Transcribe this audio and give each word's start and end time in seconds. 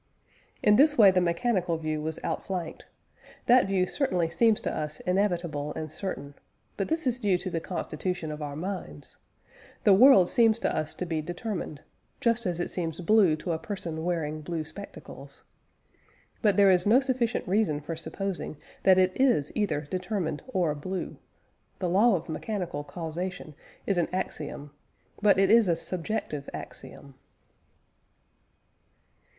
In 0.63 0.77
this 0.77 0.97
way 0.97 1.11
the 1.11 1.21
mechanical 1.21 1.77
view 1.77 2.01
was 2.01 2.17
outflanked; 2.23 2.85
that 3.45 3.67
view 3.67 3.85
certainly 3.85 4.31
seems 4.31 4.59
to 4.61 4.75
us 4.75 4.99
inevitable 5.01 5.73
and 5.75 5.91
certain, 5.91 6.33
but 6.75 6.87
this 6.87 7.05
is 7.05 7.19
due 7.19 7.37
to 7.37 7.51
the 7.51 7.59
constitution 7.59 8.31
of 8.31 8.41
our 8.41 8.55
minds; 8.55 9.17
the 9.83 9.93
world 9.93 10.27
seems 10.27 10.57
to 10.61 10.75
us 10.75 10.95
to 10.95 11.05
be 11.05 11.21
determined, 11.21 11.81
just 12.19 12.47
as 12.47 12.59
it 12.59 12.71
seems 12.71 12.99
blue 12.99 13.35
to 13.35 13.51
a 13.51 13.59
person 13.59 14.03
wearing 14.03 14.41
blue 14.41 14.63
spectacles. 14.63 15.43
But 16.41 16.57
there 16.57 16.71
is 16.71 16.87
no 16.87 16.99
sufficient 16.99 17.47
reason 17.47 17.79
for 17.79 17.95
supposing 17.95 18.57
that 18.81 18.97
it 18.97 19.11
is 19.21 19.51
either 19.55 19.81
determined 19.81 20.41
or 20.47 20.73
blue. 20.73 21.17
The 21.77 21.89
law 21.89 22.15
of 22.15 22.27
mechanical 22.27 22.83
causation 22.83 23.53
is 23.85 23.99
an 23.99 24.07
axiom, 24.11 24.71
but 25.21 25.37
it 25.37 25.51
is 25.51 25.67
a 25.67 25.75
subjective 25.75 26.49
axiom. 26.55 27.13